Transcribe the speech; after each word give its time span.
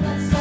That's 0.00 0.37